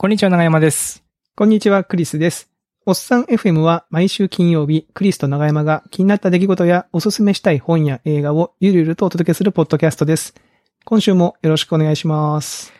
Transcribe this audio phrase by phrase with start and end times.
[0.00, 1.04] こんにちは、長山です。
[1.36, 2.48] こんにちは、クリスです。
[2.86, 10.34] おっさん FM は毎週金曜日、クリスと長山が気になった出来事やおすすめしたい本や映画をゆるゆるとお届けするポッドキャストです。
[10.86, 12.70] 今週もよろしくお願いします。
[12.70, 12.74] よ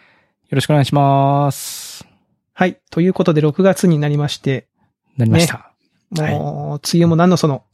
[0.53, 2.07] ろしくお願いします。
[2.55, 2.81] はい。
[2.91, 4.67] ということで6月になりまして、
[5.19, 5.73] なりました。
[6.13, 7.65] もう、梅雨も何のその、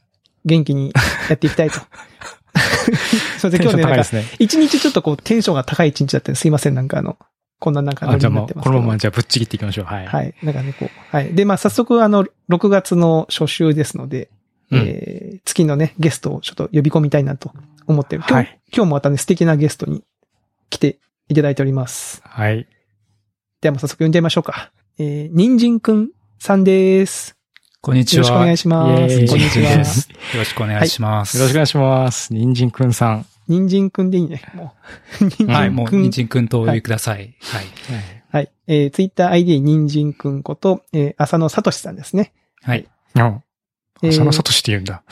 [0.43, 0.91] 元気に
[1.29, 1.79] やっていきたいと。
[3.39, 4.37] それで今日ね、なんかテンション高いで、すね。
[4.39, 7.17] 一日ちょっとこうテンションが高い一日だったんですいません、なんかあの、
[7.59, 8.63] こんななんかノあ、リじゃあもう、になってます。
[8.65, 9.85] このままじゃあぶっちぎっていきましょう。
[9.85, 10.05] はい。
[10.05, 10.33] はい。
[10.43, 11.15] なんかね、こう。
[11.15, 11.33] はい。
[11.33, 14.29] で、まあ、早速、あの、6月の初週ですので、
[14.71, 17.51] うんえー、月のね、ゲストをちょっと呼び込みたいなと
[17.87, 18.21] 思ってる。
[18.21, 20.03] 今日、はい今日もまたね、素敵なゲストに
[20.69, 20.99] 来て
[21.29, 22.21] いただいております。
[22.25, 22.67] はい。
[23.61, 24.71] ではもう早速呼んじゃいましょうか。
[24.99, 27.35] えー、人参くんさんです。
[27.81, 28.25] こんにちは。
[28.25, 29.15] よろしくお願いします。
[29.27, 29.77] こんにちはよ。
[29.77, 31.37] ろしくお願いします。
[31.37, 32.33] よろしくお願いします。
[32.33, 33.25] 人参くんさん。
[33.47, 34.41] 人参くんでいいね。
[34.53, 34.73] も
[35.21, 35.25] う。
[35.29, 35.53] 人参くん。
[35.53, 37.35] はい、もう、にんじんくんとお呼びください。
[37.41, 37.65] はい。
[38.29, 38.51] はい。
[38.67, 42.33] えー、ツイッター ID 人参くんこと、えー、浅野聡さんですね。
[42.61, 42.87] はい。
[43.15, 43.43] うん。
[44.03, 45.03] えー浅野聡って言うんだ。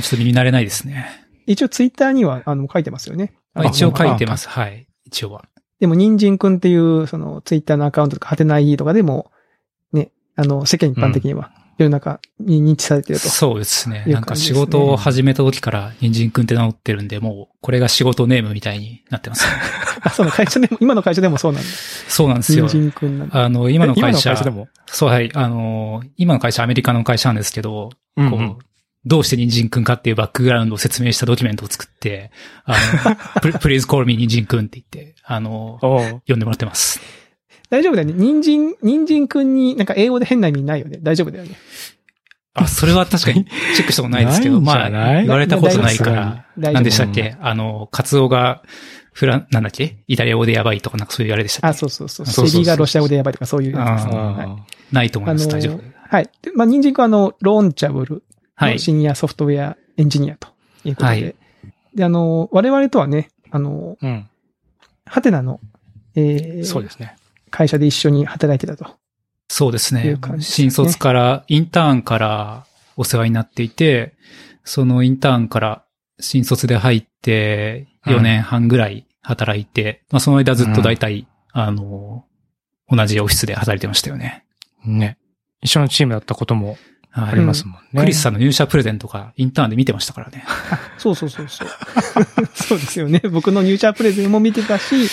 [0.00, 1.06] ちょっと耳慣れないですね。
[1.46, 3.34] 一応ツイッターには、あの、書いてますよね。
[3.54, 4.48] まあ一応書いてます。
[4.48, 4.86] はい。
[5.04, 5.44] 一応は。
[5.80, 9.30] でも、人参くんっていう、その、ツイッターのアカウントとか、ハテナ ID とかでも、
[9.92, 11.52] ね、あの、世間一般的には、
[11.84, 13.28] 世の中に認知されてると。
[13.28, 14.04] そうですね。
[14.06, 19.46] なんか仕事を始めた時から、にんじんくんって名乗ってるんで、もう、これが仕事ネームみたいになってます。
[20.02, 21.68] あ、その会社でも、 今の会社でもそうなんだ。
[22.08, 22.80] そうなんですよ人。
[22.82, 23.44] 参くんなんだ。
[23.44, 24.68] あの、今のえ会社、でも？
[24.86, 25.30] そう、はい。
[25.34, 28.58] あの、今の会社アメリカの会社なんですけど、うんこう、
[29.06, 32.30] どうして人参くんかっていうバックグラウンドを説明したドキュメントを作って、
[32.64, 35.78] あの、 プ please call me 人参くんって言って、あの、
[36.28, 37.00] 呼んでもらってます。
[37.70, 38.14] 大丈夫だよね。
[38.14, 40.98] 人参、人参くんになんか英語で変な意味ないよね。
[41.00, 41.56] 大丈夫だよね。
[42.52, 44.90] あ、それは確かにチェックしたことないですけど、まあ、
[45.22, 47.36] 言われたことないから、大丈夫何でしたっけ？
[47.40, 48.62] あの、カツオが、
[49.12, 49.98] フラン、なんだっけ？
[50.08, 52.26] イタリア語でやばいとかなんかそういうあれでしたっあ、けそうそうそう。
[52.26, 53.80] そうそうそうセリがロシア語でやばいとかそういうね。
[53.80, 54.58] あは
[54.90, 55.46] ないと思います。
[55.48, 55.80] 大丈夫。
[56.08, 56.28] はい。
[56.42, 58.24] でまあ、人参くんはあの、ローンチャブル
[58.56, 58.72] はい。
[58.72, 60.48] のシニアソフトウェアエンジニアと
[60.84, 61.12] いうことで。
[61.12, 61.34] はい
[61.92, 64.28] で、あの、我々とはね、あの、ーうん。
[65.06, 65.58] ハテナの、
[66.14, 67.16] えーそうですね。
[67.50, 68.96] 会社で一緒に働いてたと。
[69.48, 72.66] そうですねすね新卒から、インターンから
[72.96, 74.14] お世話になっていて、
[74.64, 75.84] そのインターンから
[76.20, 82.24] 新卒で入って4年半ぐらい働いて、まあその間ずっと大体、あの、
[82.88, 84.44] 同じオフィスで働いてましたよね。
[84.84, 85.18] ね。
[85.62, 86.76] 一緒のチームだったことも
[87.10, 88.00] はいありますもんね。
[88.00, 90.44] クリスさんの入社プレゼントがインターンで見てましたからね。
[90.98, 91.68] そうそうそうそう。
[92.54, 93.20] そうですよね。
[93.30, 95.08] 僕の入社プレゼンも見てたし、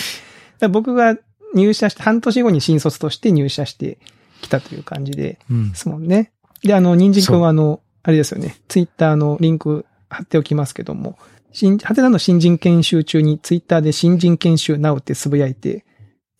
[0.70, 1.16] 僕が
[1.58, 3.98] 入社して、半年後に新卒として入社して
[4.40, 5.76] きたという感じでうんで。
[5.76, 6.32] すもんね。
[6.62, 8.56] で、あの、人参くそうんはあの、あれですよね。
[8.68, 11.18] ツイッターのリンク貼っておきますけども、
[11.52, 15.84] 新、ハテナの新人研修中にツイッターで新人研修なうってつぶやいて、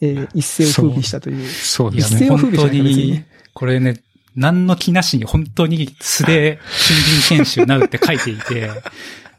[0.00, 1.46] えー一世を風靡したという。
[1.48, 2.26] そうですね。
[2.26, 4.02] 一世を風靡したもう本当にこれね、
[4.36, 8.70] 何の気なしに本当に素で 新人研修なうって書いていて、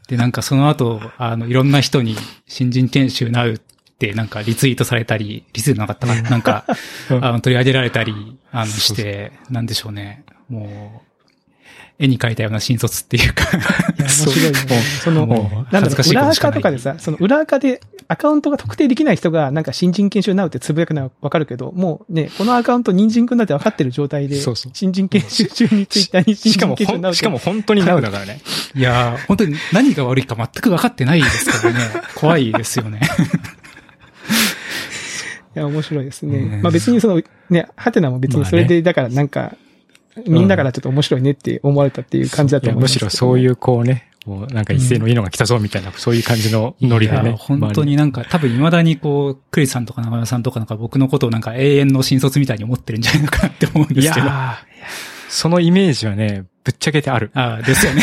[0.08, 2.16] で、なんかその後、あの、いろんな人に
[2.46, 3.69] 新人研修なうって
[4.14, 6.64] なんかリツイートされたり、リツイートなかったかな、なんか、
[7.10, 10.24] うんあの、取り上げられたり、あの、して、なんでしょうね。
[10.48, 11.10] もう、
[12.00, 13.44] 絵に描いたような新卒っていうか、
[14.00, 14.58] 面白いよね。
[15.04, 15.26] その、
[15.70, 16.28] なんだろう、裏。
[16.30, 28.40] 垢とかでさ、その裏垢でアカウントが特定できない人がなんか新人研修なうってつぶやくのはわかるけど、もうね、このアカウント人参くんだって分かってる状態で、そうそう新人研修中にツイッターに新しかも人研修なうしてかも本当にナウだからね。
[28.74, 31.80] いやー、本当に何が悪いか全く分かってないですからね。
[32.14, 33.00] 怖いですよね。
[35.56, 36.38] いや、面白いですね。
[36.38, 39.56] ねまあ別にその、ね、ハテナも別にそれで、だからなんか、
[40.26, 43.06] みんなからちょっと面白いねって思われたっていう感じだと思いますけど。
[43.06, 47.32] ろそういうこうね、もうなんか一斉のいいのが来たぞみたいな、そういう感じのノリでいやね。
[47.38, 54.26] 本当になんか、多分未だにこう、クリスさんとか長山さんとかなんか僕のことをなんか永遠の新卒みたいに思ってるんじゃないのかなって思うんですけど。
[54.26, 57.30] あやーそのイメージはね、ぶっちゃけてある。
[57.34, 58.02] あー、ですよね。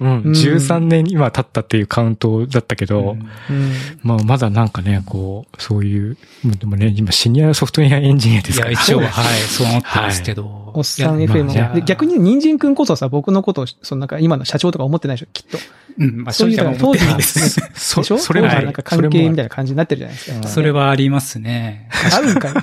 [0.00, 0.10] うん。
[0.10, 3.04] うん13年今経ったっていうカウントだったけど、う
[3.52, 3.72] んうん。
[4.02, 8.72] まあまだなんかね、こう、そういう、でもね、今シニアソフトウェアエンジニアでいや、すから。
[8.72, 10.72] 一応は、はい、そう思ってますけど。
[10.74, 15.58] おっさん FM も、まあで逆に人参くんこそさ、僕のことを、そのなんか今の社長とか思ってないでしょ、きっと。
[15.98, 17.60] うん、まあ、そういう正直は思ってないです。
[17.74, 18.18] そでしょ？
[18.18, 19.42] それはなんか関係みたいな。
[19.44, 20.48] な感じになってるじゃないですか。
[20.48, 21.88] それはありますね。
[22.14, 22.52] あるんかい？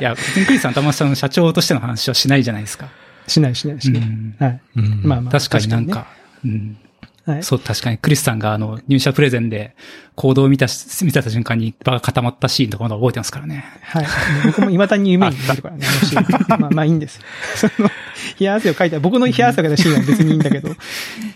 [0.00, 2.88] いや、別にクリスさん、玉さんの社長としての話はしないじゃないですか。
[3.26, 4.02] しないしないしない。
[4.02, 4.60] うんはい。
[4.76, 5.32] うんまあまあ。
[5.32, 6.06] 確かになんねか、
[6.44, 6.76] うん。
[7.26, 7.42] はい。
[7.42, 9.74] そう、確かにクリスさんがあの、入社プレゼンで
[10.14, 13.64] 行動を見たし、見た瞬間に場が固まったシーンとかまだ覚えてますからね。
[13.82, 14.06] はい。
[14.44, 15.86] 僕も未だに夢に見るからね、
[16.50, 17.20] あまあまあいいんです。
[17.56, 17.88] その、
[18.38, 20.68] 冷や汗をかいた、僕の冷や汗をかいたシーンは別にいいんだけど。
[20.68, 20.74] い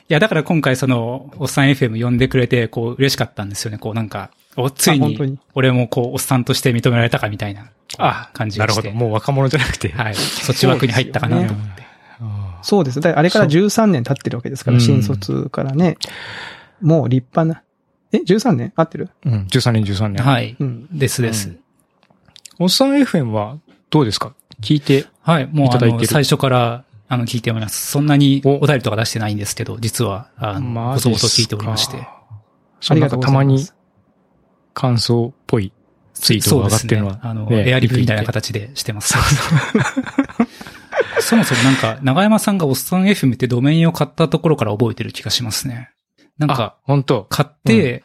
[0.09, 3.79] や、だから今回その、おっさん FM 呼んでくれて、こう、嬉しかったんですよね。
[3.79, 5.39] こうなんか、お、ついに。
[5.55, 8.83] 俺もこう、おっさんとして認められたかみたいなあ、感じがして。
[8.83, 9.07] なるほど。
[9.07, 9.89] もう若者じゃなくて。
[9.91, 10.15] はい。
[10.15, 11.78] そっち枠に入ったかなと思って。
[11.78, 11.78] あ
[12.63, 13.01] そうです。
[13.01, 15.97] だあれから13年経ってるわけですから、そう新卒からね。
[16.81, 17.63] もう立派な。
[18.13, 18.73] え、13年？
[18.77, 19.11] 合ってる？
[19.25, 20.23] ーうん、13年、13年。
[20.23, 20.27] い。
[20.27, 20.57] はい。
[20.59, 20.89] うん。
[20.99, 21.49] ですです。
[21.49, 21.61] うん
[22.61, 23.57] おっさん FM は
[23.89, 24.35] どうですか？
[24.61, 25.07] 聞いて。
[25.23, 25.47] はい。
[25.47, 27.87] もうあの、いただいてる最初から、あの、聞いております。
[27.93, 31.29] そんなにおお便りとか出してないんですけど、実は、あの、マ細ジっすか？
[31.29, 32.09] 々聞いておりまして。
[32.81, 33.77] そうなんかたまにす。
[34.75, 35.73] 感想っぽい
[36.15, 37.13] ツイートが上がってるのは。
[37.15, 39.15] ねあの、ねエアリプみたいな形でしてます。
[41.23, 45.91] そもそもなんか、長山さんがおっさん FM ってドメインを買ったところから覚えてる気がしますね。
[46.39, 48.05] なんあか、、本当買って、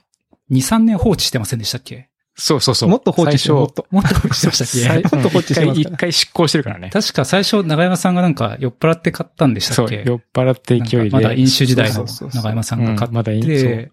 [0.52, 2.10] 2、3年放置してませんでしたっけ？
[2.36, 2.90] そうそうそう。
[2.90, 3.86] もっと放置してる、もっ最と。
[3.92, 6.90] もっと放置してましたっ最け もっと放置してますから一回、一回執行してるからね。
[6.92, 11.10] 確か最初長山さんがなんか酔っ払って買ったんでしたそう、っけ酔っ払って勢いで。
[11.12, 13.92] まだ飲酒時代の長山さんが買うんまだ飲っ酒て、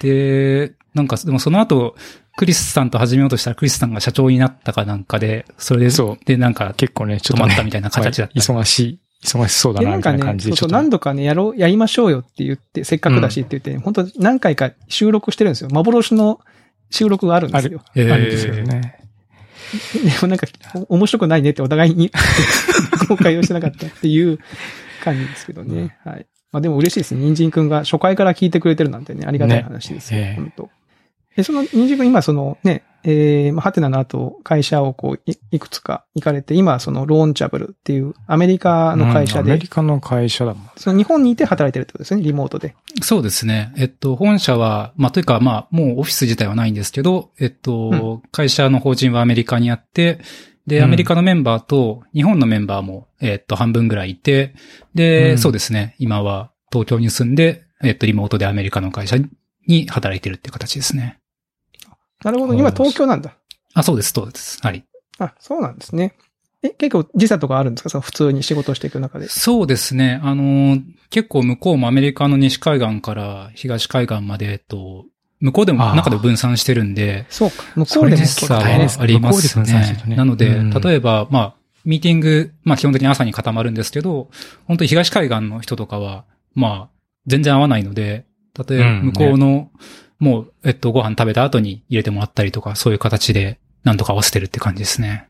[0.00, 1.94] で、なんか、でもその後、
[2.36, 7.44] クリスさんと始めようとしたらクリスさんが社長になったかなんかで、それで、そうで、なんか、結構ね、ちょっと、ね。
[7.44, 8.52] 止まったみたいな形だった。
[8.52, 10.52] まあ忙しい、忙しそうだで、な、なんかねみたいな感、じで。
[10.52, 15.70] そうそう、ちょっと何度かね、やろう、やりましょうよって言って、せっかくだしって言って、本当何回か収録してるんですよ。
[15.70, 16.40] 幻の
[16.90, 17.82] 収録があるんですよ。
[17.94, 19.00] えーあるんですよね。
[19.94, 20.46] でもなんか、
[20.88, 22.10] お面白くないねってお互いに
[23.08, 24.38] 公開をしてなかったっていう
[25.04, 25.96] 感じですけどね。
[26.04, 26.26] はい。
[26.52, 27.20] まあでも嬉しいですね。
[27.20, 30.20] 人参くんが初回から聞いてくれてるなんてね、ありがたい話ですよ。
[30.20, 30.70] ねええ本当
[31.36, 40.70] で、その人参くん今そのね、えー、まあ、ハテナの後、会社をこうい、いくつか行かれて、今はそのローンチャブルっていうアメリカの会社でうんアメリ、カの会社だもん。
[40.76, 42.74] その日本にいて働いてるってことですね、リモートで。
[43.00, 43.72] そうですね。
[43.76, 50.20] えっと、本社は、まあ、というか、まあ、もうオフィス自体はないんですけど、えっと、会社の法人はアメリカにあって、
[50.70, 54.54] で、うんアメリカのメンバーと日本のメンバーも、えっと、半分ぐらいいて、
[54.94, 55.96] で、うんそうですね。
[55.98, 59.16] 今は東京に住んで、えっと、リモートでアメリカの会社
[59.66, 61.18] に働いてるっていう形ですね。
[62.22, 62.54] なるほど。
[62.54, 63.36] 今東京なんだ。
[63.74, 64.58] あ、そうです、そうです。
[64.62, 64.84] はい。
[65.18, 66.14] あ、そうなんですね。
[66.62, 67.88] え、結構時差とかあるんですか？
[67.88, 69.28] その普通に仕事をしていく中で。
[69.28, 70.20] そうですね。
[70.22, 70.78] あの、
[71.08, 75.06] 結構向こうもアメリカの西海岸から東海岸まで、えっと、
[75.40, 77.64] 向こうでも中で分散してるんで、そうか。
[77.74, 80.10] 向こうでも時差は大変ですねあります向こうで分散してるとね。
[80.10, 81.54] ねなので、うん例えば、まあ、
[81.84, 84.28] ミーティング、まあ基本的に朝に固まるんですけど、
[84.66, 88.26] 本当に東海岸の人とかは、まあ、全然合わないので、
[88.68, 89.70] 例えばうん向こうの、
[90.18, 95.28] もう、えっと、ご飯食べた後に入れてもらったりとか、そういう形で、なんとか合わせてるって感じですね。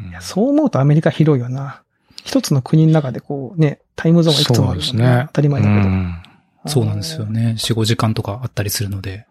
[0.00, 1.82] うんいやそう思うとアメリカ広いよな。
[2.22, 5.80] 一つの国の中でこうね、タイムゾーンがいくつもあるそうですね当たり前だけど。
[5.80, 6.22] うん
[6.68, 7.54] そうなんですよね。
[7.56, 9.26] 4、5時間とかあったりするので。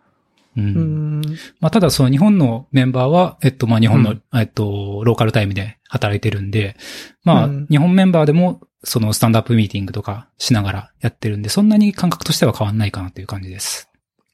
[0.57, 0.61] う。
[0.61, 1.21] うんん。
[1.59, 6.75] まあ、ただその日本のメンバーは、えっと、まあ、日本の、うんえっと、ローカルタイムで働いてるんで、
[7.23, 13.89] まあ、うん日本メンバーでも、そのスタンドアップミーティングとかしながらやってるんで、そんなに感覚としては変わんないかなという感じです。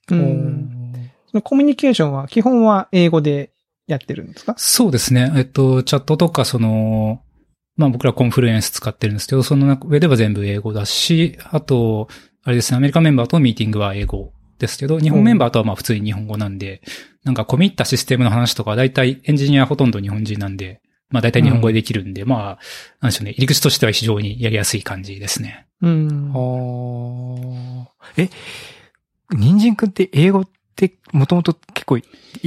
[0.10, 1.12] うん。
[1.44, 3.54] コミュニケーションは基本は英語で
[3.88, 4.54] やってるんですか？
[4.58, 5.32] そうですね。
[5.38, 7.22] えっと、チャットとか、その、
[7.78, 12.10] まあ僕らコンフルエンス使ってるんですけど、その上では全部英語だし、あと、
[12.44, 16.82] あれですね、アメリカメンバーとミーティングは英語ですけど、日本メンバーとはまあ普通に日本語なんで、
[17.24, 22.60] なんか込み入ったシステムの話とか、だいたいエンジニアほとんど日本人なんで、まあ大体日本語でできるんで、まあ、
[23.02, 25.68] なんでしょうね、入り口としては非常にやりやすい感じですね。
[25.82, 26.32] うん。
[26.34, 28.06] はあ。
[28.18, 28.30] え、
[29.32, 32.04] 人参くんって英語ってもともと結構い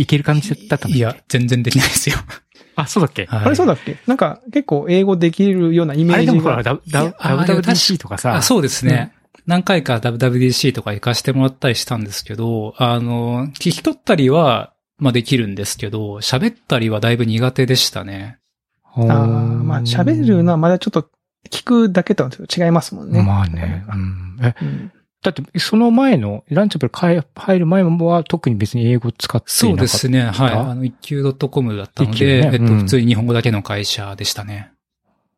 [0.07, 2.17] ける感じだったんですいや、全然できないですよ。
[2.77, 3.27] あ、そうだっけ？
[3.27, 3.97] はいあれそうだっけ？
[4.06, 6.63] なんか結構英語できるようなイメージあれでもほら、が。
[6.63, 8.35] ダダいやあー WWDC とかさ。
[8.37, 9.13] あそうですね。
[9.46, 18.38] 何回か WWDC とか行かしてもらったりしたんですけど、あの、聞き取ったりは、まあできるんですけど、喋ったりはだいぶ苦手でしたね。
[18.84, 21.10] あああ、まあ喋るのはまだちょっと
[21.50, 23.22] 聞くだけとは違いますもんね。
[23.22, 23.84] まあね。
[23.88, 24.38] うん。
[24.41, 24.93] え、うん。
[25.22, 26.93] だって、その前の、ランチャブル
[27.34, 29.53] 入る前は特に別に英語使ってなかった。
[29.53, 30.22] そうですね。
[30.22, 30.53] はい。
[30.53, 34.74] あの、一級 .com だったの一級で、えっと、ねうん普通に日本語だけの会社でしたね。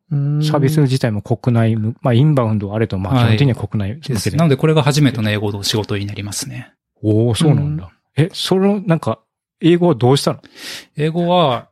[0.09, 4.37] うんサービス自体も国内向、まあインバウンドはあれと、まあはい基本的には国内向ですけで。
[4.37, 6.73] なのでこれが初めての英語の仕事になりますね。
[7.01, 7.91] おおそうなんだ。
[8.15, 9.19] え、その、なんか、
[9.61, 10.41] 英語はどうしたの？
[10.95, 11.69] 英語は、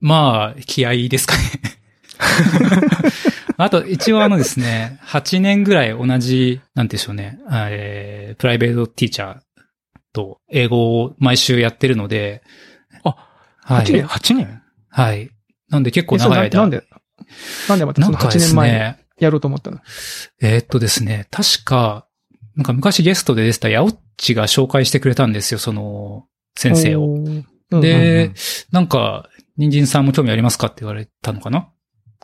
[0.00, 1.42] まあ、気合いですかね。
[3.56, 9.40] あと、一応あのですね、8年ぐらい同じ、なんでしょうね、えー、プライベートティーチャー
[10.12, 12.42] と英語を毎週やってるので、
[13.02, 13.16] あ、
[13.62, 14.04] は ?8 年い。
[14.04, 15.30] ?8 年はい。
[15.68, 16.56] なんで結構長い間。
[16.58, 16.84] ななんで、
[17.68, 19.78] なんでまたその8なんかです年前やろうと思ったの？
[20.40, 22.06] えーっとですね、確か、
[22.56, 27.04] なんか昔ゲストで出てたヤオッチが紹介してくれたんですよ、その、先生を。
[27.04, 27.26] おー。
[27.26, 28.34] うんで、うんうん
[28.70, 31.68] なんか、人参さんも興味ありますかって言われたのかな？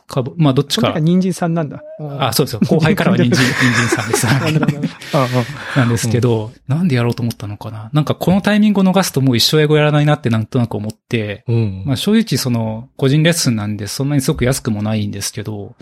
[0.07, 0.99] かぼ、まあどっちか。
[0.99, 1.81] 人参さんなんだ。
[2.19, 2.59] あ、そうですよ。
[2.67, 4.27] 後輩からは人参、 人参さんです。
[5.75, 7.89] なんですけど、なんでやろうと思ったのかな。
[7.93, 11.83] なんかこのタイミングを逃すともう一生英語やらないなってなんとなく思って、うん。
[11.85, 15.75] まあ正直その、個人レッスンなんでそんなにすごく安くもないんですけど、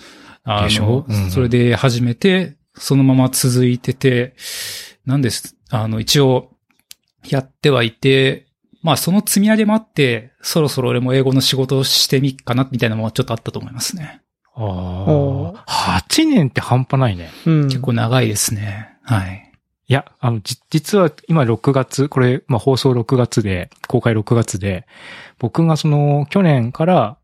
[0.46, 1.06] あでしょ？
[1.08, 4.36] うんそれで始めて、そのまま続いてて、
[5.06, 6.50] なんです、あの、一応、
[7.30, 8.48] やってはいて、
[8.84, 14.22] まあその積み上げもあって、そろそろ俺も英語の仕事をしてみっかな、みたいなのもちょっとあったと思いますね。
[14.56, 16.04] おああ。
[16.08, 17.32] 8年って半端ないね。
[17.46, 17.64] うん。
[17.64, 18.90] 結構長いですね。
[19.04, 19.52] はい。
[19.88, 24.86] いや、あの、じ、実は今6月、これ、まあ放送6月で、公開6月で、
[25.40, 27.18] 僕がその、去年から、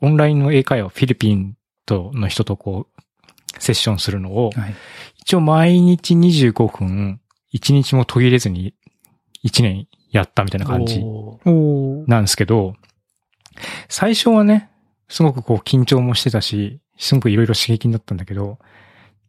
[0.00, 3.02] オンラインの英会話、フィリピンとの人とこう、
[3.58, 4.74] セッションするのを、はい。
[5.20, 7.20] 一応毎日25分、
[7.54, 8.74] 1日も途切れずに、
[9.44, 11.02] 1年やったみたいな感じ
[12.06, 12.74] なんですけど、
[13.88, 14.70] 最初はね、
[15.08, 18.58] すごくこう緊張もしてたし、すごくいろいろ刺激になったんだけど、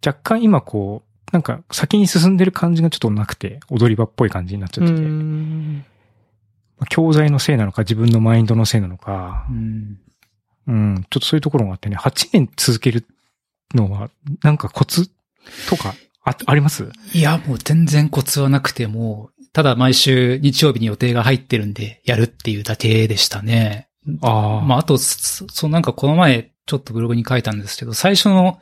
[0.05, 9.99] 若干今こう、なんか先に進んでる感じがちょっとなくて、踊り場っぽい感じになっちゃうってて、教材のせいなのか自分のマインドのせいなのかう、ん。
[10.67, 13.05] うん、ちょっとそういうところがあってね、8年続ける
[13.73, 14.09] のは、
[14.43, 15.09] なんかコツ
[15.69, 15.93] とか、
[16.29, 16.89] あ、あります？
[17.13, 23.87] いや、もう全然コツはなくて、もう、ただ毎週日曜日に予定が入ってるんで、やるっていうだけでしたね。
[24.21, 28.59] あまあ、あと、そそうなんかこの前、ちょっとブログに書いたんですけど、最初の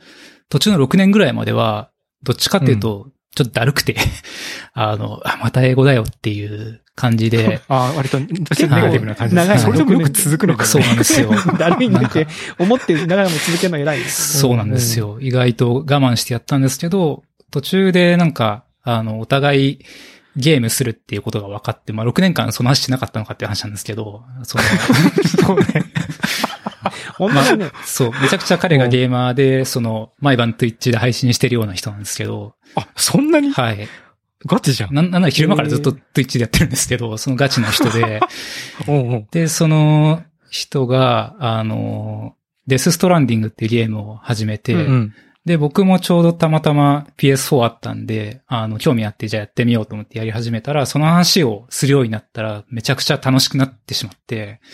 [0.48, 1.90] 途中の6年ぐらいまでは、
[2.22, 3.96] どっちかっていうと、ちょっとだるくて、
[4.72, 9.58] あの、あ、また英語だよっていう感じで、あ、割と、ネガティブな感じです長い。
[9.60, 11.30] それでもよく続くのかそうなんですよ。
[11.58, 12.26] だるいんだって
[12.58, 14.38] 思ってながらも続けるの偉いです。
[14.38, 15.18] そうなんですよ。
[15.20, 19.78] 意外と我慢してやったんですけど、途中でなんか、あの、お互い
[20.36, 24.64] ゲームするっていうことが分かって、まあ6年間その話しなかったのかっていう話なんですけど、その、
[25.46, 25.84] そうね。
[27.16, 33.50] 本当にね、そう、めちゃくちゃ彼がゲーマーで、その、毎晩 Twitch で配信してるような人なんですけど、あ、そんなに？
[33.50, 33.88] はい。
[34.46, 34.94] ガチじゃん。
[34.94, 38.20] なんなんなら昼間からずっと Twitch でやってるんですけど、そのガチの人で、
[38.86, 42.36] お うおうで、その人が、あの、
[42.68, 45.14] デスストランディングっていうゲームを始めて、うん。
[45.48, 54.66] で、僕もちょうどたまたま PS4 あったんで、あの、興味あってじゃあやってみようと思ってやり始めたら、その話をするようになったら、めちゃくちゃ楽しくなってしまって、あ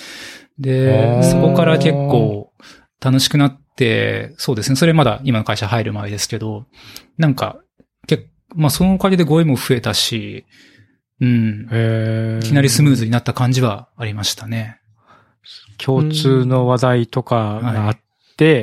[0.58, 1.22] で、ー。
[1.22, 2.52] そこから結構
[3.00, 6.66] 楽しくなって、そうですね、それまだ今の会社入る前ですけど、
[7.18, 7.60] なんか、
[8.08, 8.26] 結
[8.56, 10.44] まあそのおかげで語彙も増えたし、
[11.20, 14.80] うん、いきなりスムーズになった感じはありましたね。
[15.78, 18.03] 共通の話題とかがあって、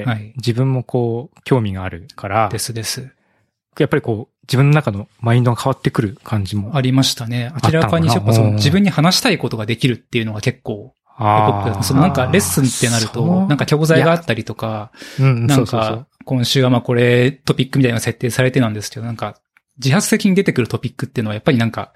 [0.06, 0.34] はい。
[0.38, 3.12] 自分もこう、興味があるから、ですです。
[3.80, 6.76] やっぱりこう、自分の中のマインドが変わってくる感じも。
[6.76, 7.54] ありましたね。
[7.64, 8.48] 明らかにやっぱそうん。
[8.52, 10.94] の自分に話したいことができるっていうのが結構
[11.84, 19.40] そのなんかレッスンってなると、なんか教材があったりとか、うん、なんか今週はまあこれトピックみたいな設定されてなんですけど、なんか
[19.78, 21.94] 自発的に出てくるトピックっていうのはやっぱりなんか、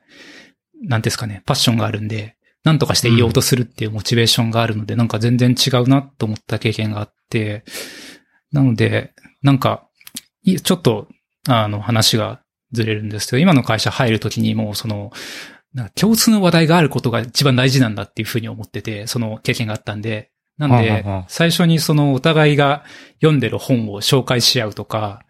[0.84, 2.36] なんですかね、パッションがあるんで、
[2.66, 7.64] なんとかして言おうとするっていうモチベーションがあるので、なんか全然違うなと思った経験があって、
[8.52, 9.88] なので、なんか、
[10.42, 11.08] いちょっと、
[11.48, 12.42] あの話が
[12.72, 15.12] ずれるんですけど、今の会社入るときにもうその、
[15.76, 22.84] なんか共通の話題があることが一番大事なんだっていうふうに思ってて、その経験があったんで、なんで最初にそのお互いが
[23.22, 25.25] 読んでる本を紹介し合うとか、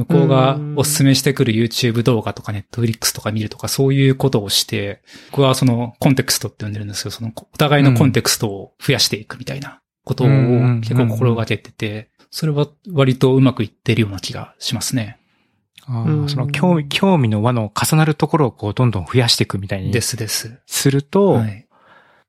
[0.00, 15.18] 向こうがおすすめしてくる YouTube 動画とか Netflix とか見るとかそういうことをして、僕はそのコンテクストって呼んでるんですけど、そのお互いのコンテクストを増やしていくみたいなことをうん結構心がけてて、それは割とうまくいってるような気がしますね。
[15.86, 20.60] あその興味、興味の輪の重なるところをこう、どんどん増やしていくみたいにですです。
[20.66, 21.66] すると、はい。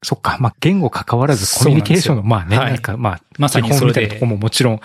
[0.04, 4.80] そっか、まあ、言語関わらずコミュニケーションの、まあね、はいなんか、まあ、まさに基それで本みたいなとこももちろん、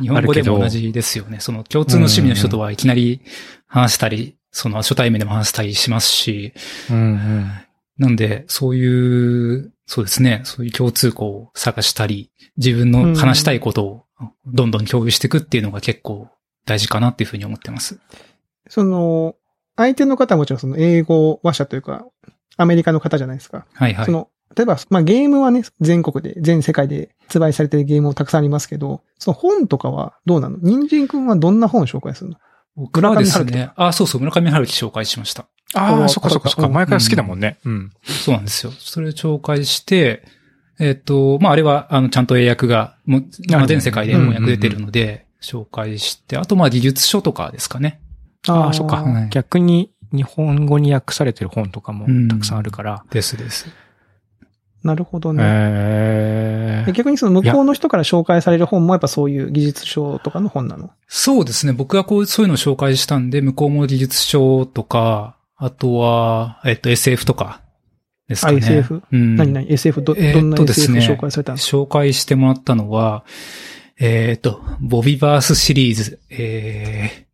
[0.00, 1.40] 日本語でも同じですよね。
[1.40, 3.20] その共通の趣味の人とはいきなり
[3.66, 6.52] 話したり、その初対面でも話したりしますし、
[6.90, 7.50] うんうん。
[7.98, 14.04] なんで、そういう、そうですね、そういう共通項を探したり、自分の話したいことを
[14.46, 16.28] どんどん共有していくっていうのが結構
[16.64, 17.98] 大事かなっていうふうに思ってます。
[18.68, 19.34] その、
[19.76, 22.06] 相手の方はもちろんその英語話者というか、
[22.56, 23.66] アメリカの方じゃないですか。
[23.74, 24.12] はいはいそ。
[24.12, 30.58] の、例えば、まあゲームはね、全国で、全世界で発売されてるゲームもたくさんありますけど、その本とかはどうなの？
[30.60, 32.36] 人参くんはどんな本を紹介するの？
[32.76, 35.46] 僕はです村上春ね、あ、そうそう、村上春樹紹介しました。
[35.74, 36.66] あああ、そっかそっかそっか。
[36.66, 37.58] うん前から好きだもんね。
[37.64, 37.92] うん。
[38.02, 38.72] そうなんですよ。
[38.72, 40.24] それを紹介して、
[40.80, 48.00] えっ、と、まあ、あれは、あの、ちゃんと英訳が、もう、まあ、全世界で翻訳出てるので、紹介して、あと、まあ、技術書とかですかね。
[48.48, 49.28] ああ、そっかはい。
[49.28, 53.04] 逆に日本語に訳されてる本とかもうんたくさんあるから。
[53.10, 53.68] ですです。
[54.82, 55.42] なるほどね。
[55.42, 60.90] へへー逆にその向こうの人から紹介される本もやっぱそういう技術書とかの本なの？
[61.06, 61.72] そうですね。
[61.72, 67.60] 僕がこう、そういうのを紹介したんで、向こうも技術書とか、あとは、えっと、SF とか
[68.28, 68.60] ですかね。
[68.62, 69.02] あ SF？
[69.12, 69.36] うん。
[69.36, 73.24] 何何 ?SF ど、えーどんな SF ね紹介されたんですか紹介してもらったのは、
[73.98, 76.20] えっ、と、ボビバースシリーズ。
[76.30, 77.26] え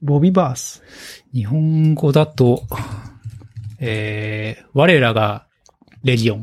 [0.00, 0.82] ボビバース？
[1.34, 2.62] ー、日本語だと、
[3.80, 5.46] えー、我らが
[6.04, 6.42] レギオン。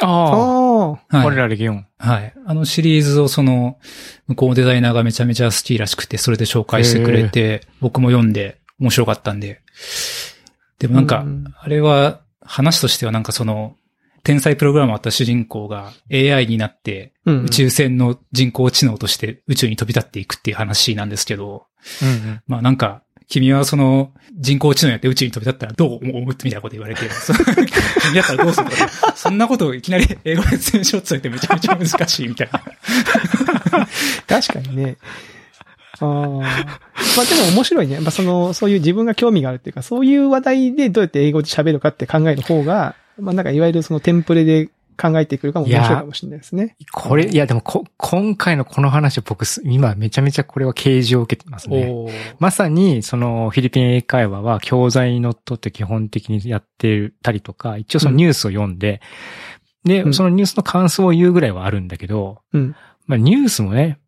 [0.00, 0.88] ああ。
[0.90, 1.26] はい。
[1.26, 1.86] 我らレギオン。
[1.98, 2.34] はい。
[2.46, 3.78] あのシリーズをその、
[4.26, 9.60] 向こうのデザイナーがめちゃめちゃ好きらしくて、それで紹介してくれて、僕も読んで面白かったんで。
[10.78, 13.76] でもなんか、うんあれは、話としてはなんかその、
[14.24, 17.44] 天才プログラマーだった主人公が AI になって、うん。
[17.44, 21.66] 宇宙船の人工知能として宇宙に飛び立っていくっていう話なんですけど、
[22.02, 22.42] うんうん。
[22.46, 27.44] まあなんか、君はその人工知能やって宇宙に飛び立ったらどう思うみたいなこと言われて、そ君
[28.14, 28.66] だったらどうする、
[29.14, 32.62] そんなことをいきなり英語で説明しようとされてめちゃめちゃ難しいみたいな。
[34.26, 34.96] 確かにね。
[36.00, 36.08] ああ。
[36.08, 38.00] まあでも面白いね。
[38.00, 46.76] まあその、そういう自分が興味があるっていうか、そういう話題でどうやって英語で喋るかって考える方が、まあなんかいわゆるそのテンプレで考えてくるかも面白いかもしれないですね。
[46.92, 52.34] これ、いやでもこ、今回のこの話僕す、今めちゃめちゃこれは啓示を受けてますね。
[52.40, 59.00] まさに、その、フィリピン英会話は教材にのっとって基本的にやってたりとか、一応そのニュースを読んで、
[59.84, 62.74] で、うんそのニュースの感想を言うぐらいはあるんだけど、うん。
[63.06, 64.00] まあニュースもね、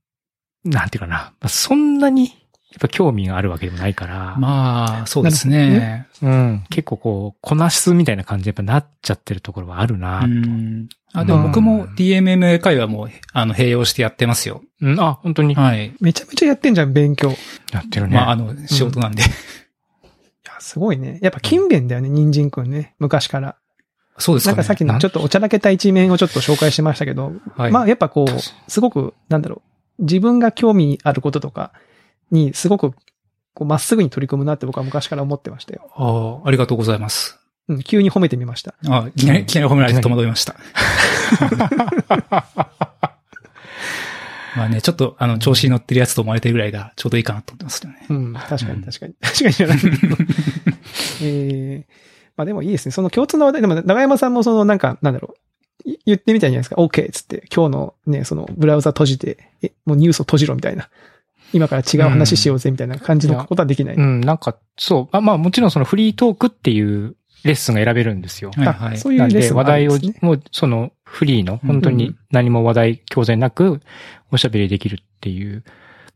[0.65, 2.33] なんていうかな、まあ、そんなに、
[2.73, 6.07] やっぱ興味があるわけでもないから、まあ、そうですね。
[6.23, 10.89] うん、結構こう、こなすみたいな感じでやっぱなっちゃってるところはあるなう、ん。
[11.13, 14.63] あ、でも僕も DMM 会話も、あの、併用してやってますよ。
[14.81, 15.93] うん、あ、本当にはい。
[16.01, 17.31] めちゃめちゃやってんじゃん、勉強。
[17.31, 17.35] い
[17.73, 18.15] やってるね。
[18.15, 19.25] まあ、あの、仕事なんで。
[20.45, 21.19] や、すごいね。
[21.23, 22.95] やっぱ勤勉だよね、人参くんね。
[22.99, 23.57] 昔から。
[24.19, 24.53] そうですかね。
[24.53, 27.73] なんかさっきのちょっとおちゃらけた一面をちょっと紹介しましたけど、はい。
[27.73, 29.63] まあやっぱこう、すごく、なんだろ
[29.99, 31.73] う、自分が興味あることとか
[32.31, 32.93] にすごく、
[33.55, 35.91] こう、まっすぐに取り組むなって僕は昔から思ってましたよ。
[35.95, 37.39] ああ、ありがとうございます。
[37.69, 38.75] うん、急に褒めてみました。
[38.89, 40.57] あいきなり、いきなり褒められて戸惑いました。
[44.57, 48.07] まあね、ちょっと、あの、調子に乗ってるやつと思われてるぐらいがちょうどいいかなと思ってますよね。
[48.09, 49.15] うん、確かに確かに。
[49.23, 50.17] 確かにじゃないけど。
[51.23, 51.93] えー、
[52.37, 52.93] まあでもいいですね。
[52.93, 55.35] その共通の話題、でも長山さんもそのなんか、なんだろ
[55.87, 56.77] う、い言ってみたいじゃないですか。
[56.77, 60.89] OK っつって、今日のね、そのブラウザ閉じて、え、もうニュースを閉じろみたいな。
[61.53, 63.97] 今から違う話しようぜみたいな感じのことはできない。
[63.97, 65.17] うん、なんか、そう。
[65.17, 68.51] あまあもちろんそのフリートークっていうレッスンが選べるんですよ。
[68.55, 68.95] はいはい。
[68.95, 73.81] あそういうレッスンが話題をもうそのフリーの、本当に何も話題、教材なく
[74.31, 75.65] おしゃべりできるっていう。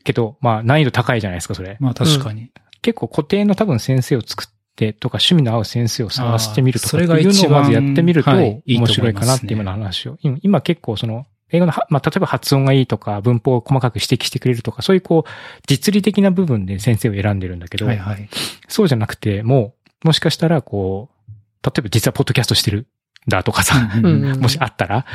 [0.05, 1.77] けど、まあ難易度高いじゃないですか、それ。
[1.81, 2.51] まあ確かに。
[2.83, 10.19] 結構固定の多分先生を作ってとか趣味の合う先生を探してみるとかそれがいうのをまずやってみると面白いかなって今の話を。
[10.21, 15.31] 今今結構その、英語のは、まあ、例えば発音がいいとか、文法を細かく指摘してくれるとか、そういうこう、
[15.69, 18.29] 実利的な部分で先生を選んでるんだけど、はいはい。
[18.69, 22.87] そうじゃなくて、もう、もしかしたらこう、例えば実はポッドキャストしてるん
[23.29, 25.07] だとかさ、 もしあったら、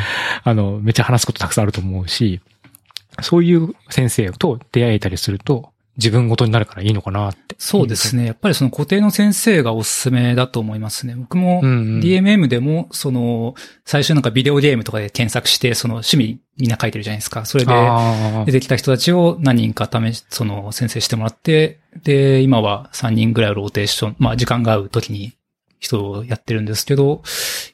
[0.44, 2.40] あの、めっちゃ話すことたくさんあると思うし、
[3.22, 7.56] そういう先生と出会えたりすると、自分ごとになるからいいのかなって。
[7.58, 8.26] そうですね。
[8.26, 11.14] やっぱりその固定の先生がおすすめだと思いますね。
[11.16, 13.54] 僕も DMM でも、その、
[13.86, 17.44] 最初なんかビデオゲームとかで検索して、その趣味みんな書いてるじゃないですか。
[17.44, 25.34] それであ出てきた人たちを何人か試し、その先生してもらって、で、今は3人ぐらいをローテーション、まあ時間が合う時に
[25.80, 27.24] 人をやってるんですけど、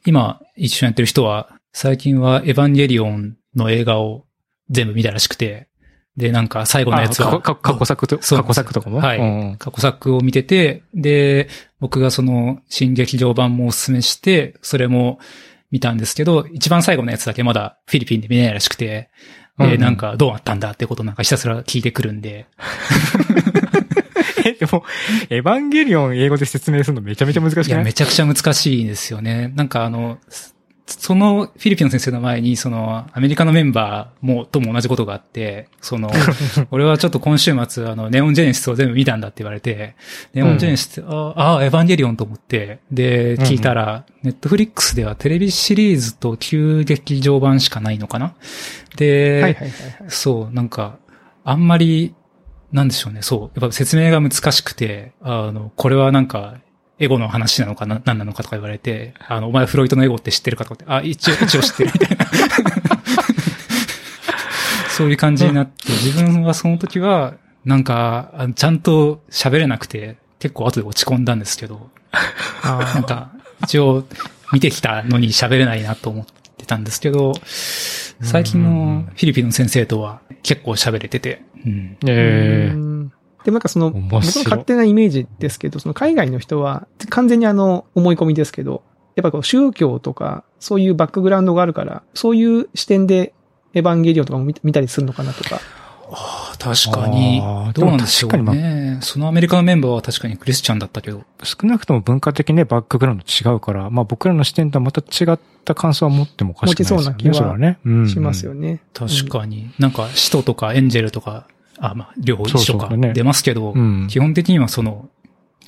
[0.05, 4.25] 今一緒にやってる人は、最近はエヴァンゲリオンの映画を
[4.69, 5.67] 全部見たらしくて、
[6.17, 8.99] で、なんか最後のやつは、過去作と、過去作とかも？
[8.99, 9.19] はい。
[9.19, 9.23] う
[9.53, 9.57] ん。
[9.57, 11.49] 過去作を見てて、で、
[11.79, 15.19] 僕がその新劇場版もおすすめして、それも
[15.71, 19.09] 見たんですけど、一番最後のやつだけまだフィリピンで見れないらしくて、
[19.57, 19.79] で、うんうん。
[19.79, 22.47] なんかどうなったんだってことをなんかひたすら聞いてくるんで、
[24.45, 24.83] え、でも、
[25.29, 27.71] エヴァンゲリオン英語で説明するのめちゃめちゃ難しくい？
[27.71, 29.51] や、めちゃくちゃ難しいんですよね。
[29.55, 30.19] なんかあの、
[30.87, 36.11] そのフィリピンの先生の前に、そのアメリカのメンバーも、とも同じことがあって、その、
[36.69, 39.95] 俺はちょっと今週末、あの、ネオンジェネシスを全部見たんだって言われて、
[40.33, 48.35] ネオンジェネシスって、ああ、エヴァンゲリオンと思って、で、聞いたら、ネットフリックスではテレビシリーズと旧劇場版しかないのかな？
[48.95, 49.57] で。
[50.07, 50.97] そう、なんか、
[51.43, 52.13] あんまり、
[52.71, 56.55] なんでしょうね、そう、やっぱ説明が難しくて、あの、これはなんか、
[56.97, 62.25] エゴの話なのかな、何なのかとか言われて、あの、お前フロイトのエゴって知ってるかとかって、あ、一応、一応知ってるみたいな。
[64.89, 67.33] そういう感じになって、自分はその時は、
[67.65, 71.89] なんか、ちゃんと喋れなくて、結構後で落ち込んだんですけど、
[72.63, 73.31] なんか、
[73.63, 74.05] 一応、
[74.53, 76.25] 見てきたのに喋れないなと思っ
[76.57, 77.33] てたんですけど、
[78.21, 81.97] 最近のフィリピンの先生とは結構喋れてて、うん。
[82.07, 82.84] ええうん
[83.45, 88.81] でもなんかその、僕の勝手なイメージですけど、その海外の人は完全にあの思い込みですけど、
[89.15, 93.33] やっぱこう宗教とかそういうバックグラウンドがあるから、そういう視点で
[93.75, 95.61] エヴァンゲリオンとかも見見たりするのかなとか。
[96.11, 97.39] ああ、確かに。
[97.73, 98.97] どうなんでしょうでも確ね。
[99.01, 101.23] そのアメリカのメンバーは確かにクリスチャンだったけど。
[101.43, 107.03] 少なくとも文化的にねバックグラウンド違うから、まあ僕らの視点とはまた違った感想は持ってもおかしくないですよね。
[107.03, 107.79] 持ちそうな気はそれはね。
[107.85, 108.81] うんしますよね。
[108.93, 109.71] 確かに。
[109.79, 111.47] なんか、使徒とかエンジェルとか、
[111.79, 114.07] あ、まあ、両方一緒か出ますけど、うん。
[114.07, 115.09] 基本的にはその、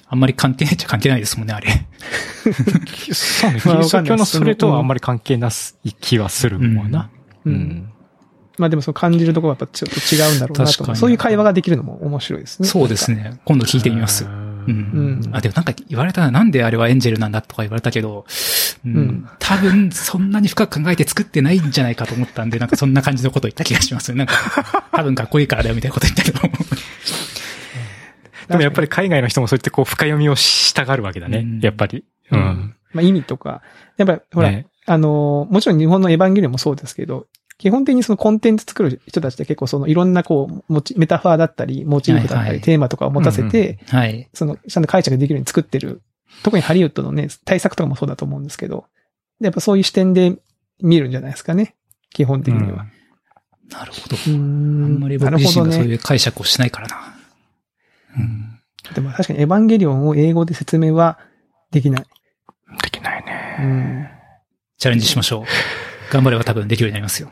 [0.09, 1.69] あんまり関係ないっちゃ関係ないですもんね、あれ。
[3.13, 3.59] そうね。
[3.59, 7.09] キまあリスト教のそれとはあんまり関係なす気はするもんな。
[7.45, 7.49] う。
[7.49, 7.93] うんん。
[8.57, 12.67] まあでもその感じるところはやっぱちょっと違うんだろうなとかにそういう会話ができるのも面白いですね。
[12.67, 13.17] そうですね。
[13.17, 13.41] ね。
[13.45, 14.25] 今度聞いてみます。
[14.67, 18.25] ううんうんあ、でもなんか言われたらなんであれはエンジェルなんだとか言われたけど、
[18.85, 24.13] うんうん多分そんなに深く考えて作ってないんじゃないかと思ったんで、なんかそんな感じのことを言った気がします。
[24.13, 24.35] なんか、
[24.91, 26.39] 多分かっこいいからだよみたいなこと言ったけど。
[28.49, 31.39] でもやっぱり海外の人もそうやってこう深読みをしたがるわけだね。
[31.39, 32.03] うんやっぱり。
[32.31, 32.75] ううんん。
[32.93, 33.61] まあ意味とか。
[33.97, 37.27] やっぱりほら、ねあのー、もちろん日本のエヴァンゲリオンもそうですけど、
[37.57, 44.29] 基本的にそのコンテンツ作る人たちって結構そのいろんなこう、モチメタファーだったり、モチーフだったり、はいはいテーマとかを持たせて、はい。
[44.33, 46.01] その、ちゃんと解釈できるように作ってる。
[46.43, 48.85] 特にハリウッドのね、対策とかもそうだと思うんですけど、
[49.39, 50.37] やっぱそういう視点で
[50.81, 51.75] 見るんじゃないですかね。
[52.11, 52.85] 基本的には。
[53.69, 54.15] なるほど。
[54.27, 55.95] あんんまり僕自身がそういね。
[55.95, 57.15] う解釈をしないからな。
[58.17, 58.59] うん。
[58.93, 61.19] でも確かにエヴァンゲリオンを英語で説明は
[61.71, 62.05] できない。
[62.83, 63.57] できないね。
[63.59, 64.07] うん。
[64.77, 65.45] チャレンジしましょう。
[66.11, 67.31] 頑張れば多分できるようになりますよ。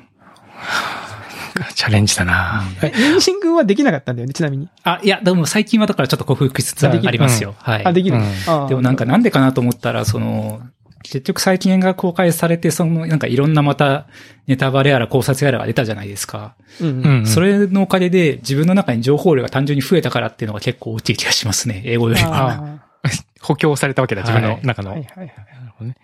[1.76, 2.64] チャレンジだな。
[2.82, 4.68] えエンジングはできなかったんだよね、ちなみに。
[4.84, 7.56] あ、いや、でも最近はだからちょっと克服しつつありますよ。
[7.58, 7.86] はい。
[7.86, 8.18] あ、できる。
[8.18, 10.62] うんでもなんかなんでかなと思ったら、その、
[11.04, 14.08] 結局最近映画が公開されて、その、なんかいろんなまた
[14.48, 16.56] ネタバレやら考察やらが出たじゃないですか。
[16.82, 17.10] うんう。
[17.22, 17.26] ん。
[17.26, 21.84] それのおかげで自分の中に情報量が単純に増えたからっていうのが結構大きい気がしますね。
[21.86, 22.52] 英語よりは。
[22.52, 22.86] あ
[23.40, 24.92] 補強されたわけだ、自分の中の。
[24.92, 25.28] ーはいはいはい。
[25.28, 25.96] なるほどね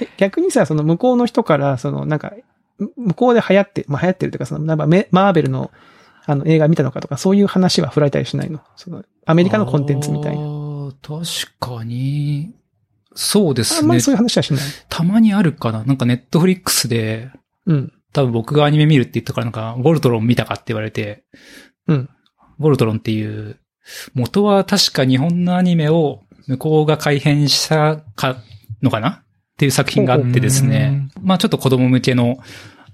[0.00, 2.42] え逆にさ、その向こうの人から、そのなんか、む
[2.78, 5.70] 向こうで流行って、まあ流行ってるというか、その、なんかメマーベルの
[6.26, 10.42] あの映画見たのかとか、そういう話は振られたりしないのその、アメリカのコンテンツみたいな。
[10.42, 10.92] な。
[11.00, 11.22] 確
[11.58, 12.54] かに、
[13.14, 14.00] そうですねあんまり。
[14.00, 14.62] そういう話はしない。
[14.88, 15.84] たまにあるかな。
[15.84, 17.30] なんかネットフリックスで、
[17.66, 17.92] うん。
[18.12, 21.24] 多分僕がアニメ見るって言ったからなんか、ボルトロン見たかって言われて、
[21.86, 22.08] うん。
[22.58, 23.58] ボルトロンっていう、
[24.14, 28.36] 元は確か日本のアニメを向こうが改編したか、
[28.82, 29.24] のかな？
[29.58, 31.08] っていう作品があってですね。
[31.20, 32.38] まあちょっと子供向けの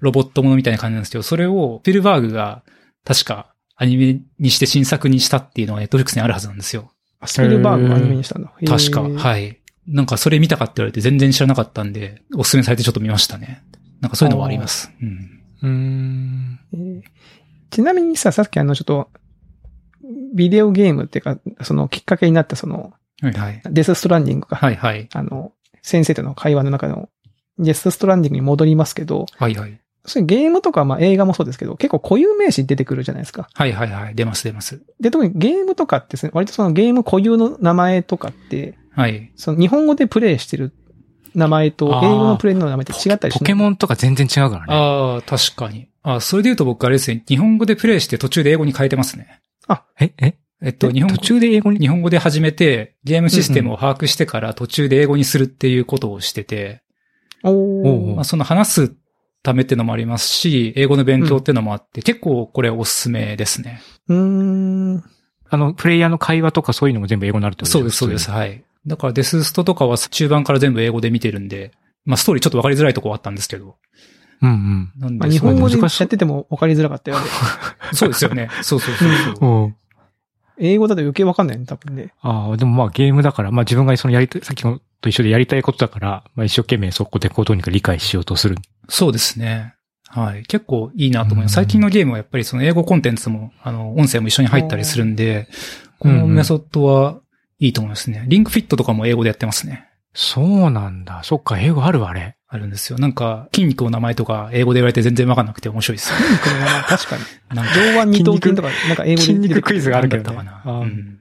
[0.00, 2.62] ロボットものみたいな感じなんですけど、それをフィルバーグが
[3.04, 6.90] 確かアニメにして新作にしたっていうのがネットフリックスにあるはずなんですよ。
[7.20, 8.50] あスピルバーグをアニメにしたんだ。
[8.58, 9.28] へー確か。
[9.28, 9.60] はい。
[9.86, 13.62] なんかそれ見たかって言われて全然知らなかったんで、おすすめされてちょっと見ましたね。
[14.00, 14.90] なんかそういうのはあります。
[15.02, 15.42] うん。
[15.62, 16.60] うーん。
[16.72, 17.02] えー
[17.70, 19.10] ちなみにさ、さっきあの、ちょっと、
[20.32, 23.62] ビデオゲームっていうか、そのきっかけになったその、はいはい。
[23.68, 24.54] デスストランディングか。
[24.54, 25.08] はいはい。
[25.12, 25.52] あの、
[25.84, 27.10] 先生との会話の中の、
[27.58, 29.78] デスストランディングに戻りますけど、はいはい。
[30.06, 33.48] それゲームとか、まあ映画もそうですけど、結構固有名詞出てくるじゃないですか。
[33.52, 34.14] はいはいはい。
[34.14, 34.82] 出ます出ます。
[34.98, 39.30] で、特にゲームとかってですね、割とそのゲーム固有の名前とかって、はい。
[39.36, 40.72] その日本語でプレイしてる
[41.34, 44.66] 名前と英語のプレイの名前って違ったりしンポケモンとか全然違うからね。
[44.68, 45.88] ああ、確かに。
[46.02, 49.40] あそれで言うと僕あれですね、日本語でプレイして途中で英語に変えてますね。
[50.00, 50.34] え、え？
[50.64, 51.78] えっと、日本語途中で英語に？
[51.78, 56.82] 日本語で始めて、ゲームシステムを把握してから途中で英語にするっていうことをしてて、
[57.42, 58.96] まあ、その話す
[59.42, 63.82] ためってのもありますし、英語の勉強ってのもあって、結構これおすすめですね。
[64.08, 64.16] うー
[64.96, 65.04] ん。
[65.50, 68.30] あの、プレイヤーの会話とかそういうのも全部英語になるってことそうです、そうです。。
[68.30, 68.64] はい。
[68.86, 71.72] だからデスストとかは中盤から全部英語で見てるんで、
[72.06, 73.76] まあストーリーちょっとわかりづらいとこはあったんですけど。
[74.40, 74.92] うんうん。
[74.96, 77.26] なんまあ、で、日本語でやってても分かりづらかったよね。
[77.92, 78.48] そうですよね。
[78.62, 79.76] そうそうそうそう。
[80.58, 82.12] 英語だと余計分かんないね、多分ね。
[82.20, 88.56] ああ、でもまあゲームだから、まあ自分がそのやりたい、さっきのと一緒でやりたいことだから、まあ一生懸命そこでこうどうにか理解しようとする。
[88.88, 89.74] そうですね。
[90.06, 90.44] はい。
[90.44, 91.52] 結構いいなと思います。
[91.52, 95.48] うん最近のゲームはやっぱりその英語コンテンツも、あの、音声も一緒に入ったりするんで、
[95.98, 97.20] このメソッドは
[97.58, 98.24] いいと思いますね。
[98.28, 99.88] リンクフィットとかも英語でやってますね。
[100.14, 101.22] そうなんだ。
[101.24, 102.36] そっか、英語あるわ、あれ。
[102.48, 102.98] あるんですよ。
[102.98, 106.16] なんか、筋肉の名前とか英語で言われて全然わかんなくて面白いですよ。
[106.16, 107.22] 筋肉の名前、確かに。
[107.56, 110.44] なんか、上腕二頭筋とか、なんか英語で筋肉クイズがあるけどねか。
[110.44, 110.62] な。
[110.64, 111.18] うん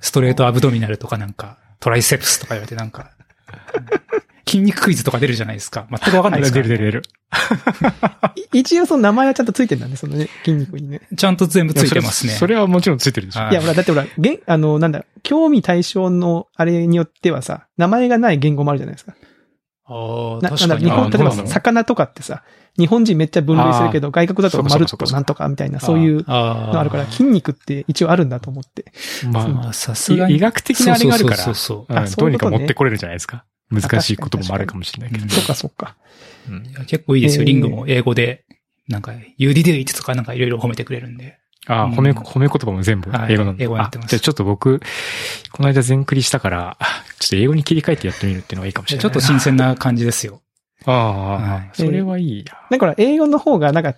[0.00, 3.12] ストレートアブドミナルとかなんか、トライセプスとか言われてなんか、
[4.52, 5.86] 筋肉クイズとか出るじゃないですか。
[5.90, 6.58] 全くわかんないですか？
[6.58, 7.02] ら、出る出る出る。
[8.52, 11.00] い一応その名前はちゃんとついてるんだね、そのね、筋肉にね。
[11.16, 12.32] ちゃんと全部ついてますね。
[12.32, 13.40] それそれはもちろんついてるでしょ。
[13.40, 19.14] はいいや、ほら、だってほら、げん、あの、なんだ、興味対象のあれによってはさ、名前がない言語もあるじゃないですか。
[19.86, 20.84] ああ、な確かに。
[20.86, 22.42] なんだ日本、あ例えば魚とかってさ、
[22.78, 28.92] 日本人めっちゃ分類するけど、外国だと丸となんとかみたいな、そういうあのあるから、筋肉って一応あるんだと思って。
[29.30, 30.36] まあ、まあ、さすがに。
[30.36, 33.44] 医学的なあれがあるから、そうそうそうそうどうにか持ってこれるじゃないですか。
[33.80, 35.24] 難しい言葉もあるかもしれないけど。
[35.24, 35.96] うんそっかそっか。
[36.48, 37.42] うん結構いいですよ。
[37.42, 38.44] えーリングも英語で、
[38.88, 41.38] なんか、You did it とかなんかいろいろ褒めてくれるんで。
[41.66, 43.64] あ、うん褒め、褒め言葉も全部はい英語なんだ。
[43.64, 44.80] 英語になってますあじゃあちょっと僕、
[45.52, 49.10] この間全クリしたから、あちょっと英語に切り替えてやってみるっていうのがいいかもしれないな。
[49.10, 50.42] ちょっと新鮮な感じですよ。
[50.84, 52.56] ああ、はいそれはいいや。
[52.70, 53.94] だから英語の方が、なんか、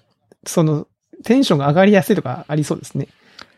[0.47, 0.87] その、
[1.25, 3.09] テンションが上がりやすいとかありそうですね。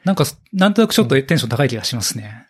[0.05, 2.47] なんか、なんとなくちょっとテンション高い気がしますね。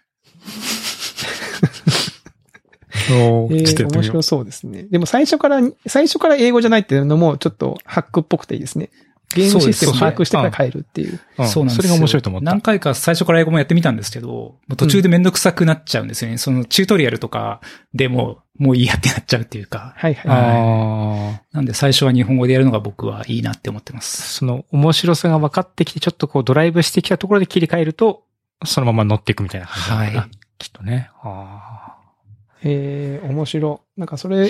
[3.12, 4.22] おえー、ちょっとやってみよう面白。
[4.22, 4.84] そうですね。
[4.90, 8.90] でも最初から、最初から英語じゃないっていうのも、ちょっとハックっぽくていいですね。
[9.34, 11.20] ゲームシステムを把握してから変えるっていう。
[11.38, 11.88] うんそうなんですよ。
[11.88, 12.44] それが面白いと思った。
[12.44, 16.38] 何回か最初から英語もやってみたんですけど、途中でめんどくさくなっちゃうんですよね。
[16.38, 17.60] そのチュートリアルとか
[17.92, 19.92] でも、もういいやってなっちゃうっていうか。
[19.96, 20.30] はいはい。
[20.30, 21.42] ああ。
[21.52, 24.34] なんで最初は日本語でやるのが僕はいいなって思ってます。
[24.34, 28.22] その面白さが分かってきて、ちょっとこうドライブしてきたところで切り替えると、
[28.64, 30.20] そのまま乗っていくみたいな感じな。
[30.20, 31.10] はいきっとね。
[31.22, 31.95] あ
[32.62, 33.82] えー、面白。
[33.96, 34.48] なんかそれ、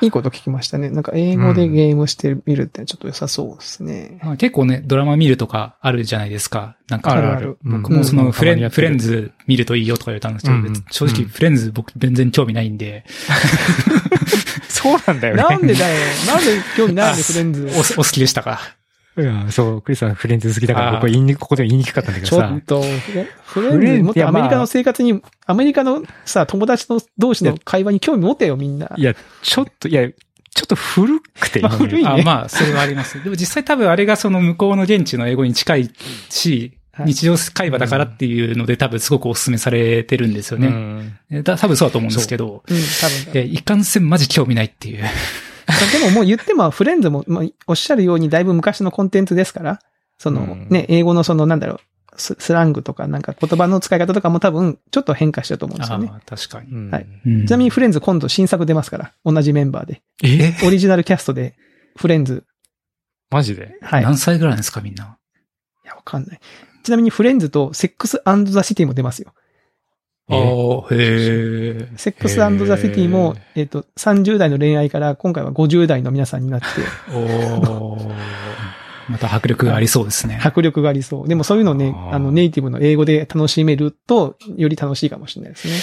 [0.00, 0.90] いいこと聞きましたね。
[0.90, 4.18] なんか英語でゲームしてみるってちょっと良さそうですね。
[4.22, 6.76] まあ結構ね、ドラマ見るとかあるじゃないですか。
[6.88, 13.04] なんか、あるあある僕もそのフレン,、たまにやってるフレンズ見るといいよとか言われたんですけど、うんうん正直フレンズ僕全然興味ないんで、
[14.68, 15.42] そうなんだよね。
[15.42, 15.96] なんでだよ。
[16.26, 16.44] なんで
[16.76, 17.68] 興味ないんでフレンズ。
[17.96, 18.60] おお好きでしたか？
[19.16, 22.60] うん、そう、クリスさんフレンズ好きだから僕は言いに、ここでは言いにくかったんだけどさちょっ。
[22.62, 22.82] と、
[23.44, 28.90] フレンズもっとアメリカいやまあの生活に、アメリカのさ、友達の同士の会話に興味持てよ、みんな。
[28.96, 33.22] いや、ちょっと、いや、ちょっと古くて、まあ古いねあまあ、それはあります。
[33.22, 35.90] でも実際多分あれがその向こうの現地の英語に近い
[36.30, 40.68] し、はい日常会話だからっていうので多分すごくお勧めされてるんですよね。
[41.30, 42.76] うん多分そうだと思うんですけど、うん、
[43.26, 43.40] 多分。
[43.40, 45.02] えいかんせんマジ興味ないっていう。
[45.86, 49.78] でももう言っても、フレンズも、まあ、おっしゃるようにだいぶ昔のコンテンツですから、
[50.18, 51.80] その、うんね、英語のその、なんだろう、
[52.16, 56.08] ススラングとか、なんか言葉の使い方とかも多分、ちょっと変化してると思うんですよね。
[56.12, 56.70] ああ、確かに。
[56.70, 60.02] うんはいうんちなみにフレンズ今度新作出ますから、同じメンバーで。
[60.22, 60.54] え？
[60.66, 61.56] オリジナルキャストで、
[61.96, 62.44] フレンズ。
[63.30, 63.76] マジで？
[63.82, 64.02] はい。
[64.02, 65.18] い何歳ぐらいですかみんな。
[65.84, 66.40] や、わかんない。
[66.82, 69.32] ちなみにフレンズとセックスザ・シティも出ますよ。
[70.28, 71.88] えああ、へえ。
[71.96, 76.66] セックスザ・シティも、えっ、と、30代の恋愛から今回は50代の皆さんになって、
[77.12, 78.14] おー
[79.08, 80.40] また迫力がありそうですね。
[80.42, 81.28] 迫力がありそう。
[81.28, 85.74] でもそういうのをね、あの、ネイティブの英語で楽しめると、より楽しいかもしれないですね。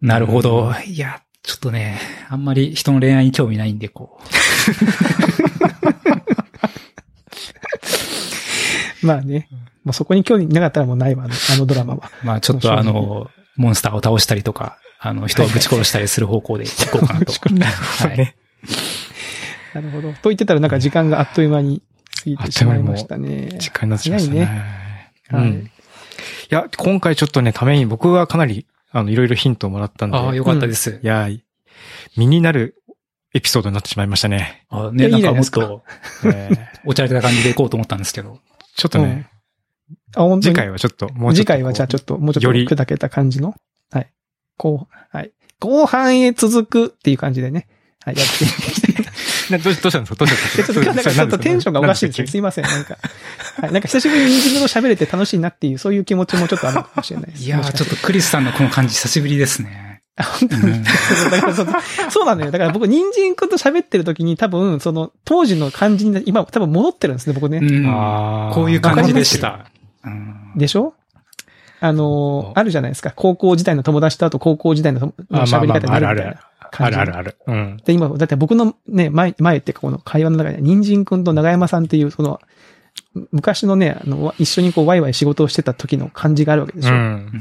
[0.00, 0.72] なるほど。
[0.86, 1.98] いや、ちょっとね、
[2.28, 4.20] あんまり人の恋愛に興味ないんで、こ
[9.02, 9.48] まあね。
[9.84, 12.10] もうそこに興味なかったらもうないわ、あのあのドラマは。
[12.22, 12.26] う。
[12.26, 17.32] まあちょっとあの、モンスターを倒したりとか、あの、人をぶち殺したりする方向で 行こうかなと。
[17.54, 18.36] なるほどね。
[19.74, 20.12] なるほど。
[20.12, 21.82] と言ってたらなんか時間があっという間に
[22.16, 23.50] 過ぎてしまいましたね。
[23.58, 24.44] 時間になってしまいましたね。
[25.28, 25.54] 早いねうん。
[25.64, 25.68] い
[26.50, 30.16] や、今回ちょっとね、ために僕はかなり、あの、いろいろヒントをもらったんで。
[30.16, 31.00] ああ、よかったです。
[31.02, 31.28] いや、
[32.16, 32.82] 身になる
[33.34, 34.64] エピソードになってしまいましたね。
[34.70, 35.82] あね、いやなんかもっと、
[36.24, 38.38] えー おちゃれた感じで行こうと思ったんですけど。
[38.76, 39.28] ちょっとね、
[40.14, 40.56] あ、本当次に。
[40.56, 41.34] 回はちょっと、もうちょっとこう。
[41.34, 43.54] 次回はじゃあちょっと、もうちょよりっと砕けた感じの。
[43.90, 44.10] はい。
[44.58, 45.32] 後、はい。
[45.60, 47.66] 後半へ続くっていう感じでね。
[48.04, 49.56] はい、やって。
[49.56, 50.16] な どうしどうしたんですか？
[50.16, 50.72] どうしたんですか？
[50.72, 52.26] でちょっと、なんかちょっとテンションがおかしいですよ。
[52.26, 52.98] すいません、なんか。
[53.60, 53.72] はい。
[53.72, 57.42] なんか久しぶりに人参の喋れて楽しいなっていう、そういう気持ちもちょっとあるかもしれないです。
[57.44, 60.02] いやー、ちょっとクリスさんのこの感じ久しぶりですね。
[60.16, 60.62] あ、本当に。
[60.72, 60.84] うん
[62.10, 62.50] そうなのよ。
[62.50, 67.58] だから僕、人参くんと喋ってる時に多分、その、当時の感じに、今多分戻ってるんですね、僕ね。
[67.58, 69.66] うんあーこういう感じでした。
[70.06, 70.94] うんでしょ？
[71.80, 73.12] あのー、あるじゃないですか。
[73.14, 76.40] 高校時代の友達とあと高校時代の喋り方になるみたいまああるあるな
[76.70, 76.96] 感じ。
[76.98, 77.36] あるあるある。
[77.46, 77.76] うん。
[77.84, 82.40] で、今、だって僕のね、前、前っていうかこの会話の中で、人参くんと長山さんっていう、その、
[83.30, 86.94] 昔のね、あの、一緒にこう、ワイワイ仕事をしてた時の感じがあるわけでしょ。
[86.94, 86.98] うん。
[86.98, 87.32] うん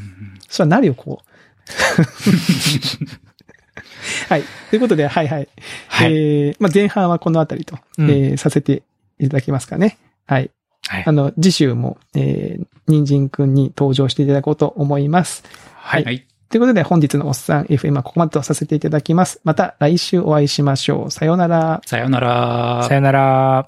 [0.49, 1.25] それはなるよ、こう。
[4.29, 4.43] はい。
[4.69, 5.47] ということで、はいはい。
[5.87, 6.13] はい。
[6.13, 8.83] えー、まあ、前半はこのあたりと、うんえーさせて
[9.17, 9.97] いただきますかね。
[10.27, 10.51] はい。
[10.87, 15.43] はいあの、次週も、えー、人参くんに登場していただこうと思います。
[15.75, 16.03] はい。
[16.03, 16.25] はい。
[16.49, 19.41] ということで、本日のおっさん FM はここまでとさせていただきます。
[19.43, 21.11] また来週お会いしましょう。
[21.11, 21.81] さようなら。
[21.85, 22.85] さようなら。
[22.87, 23.65] さよなら。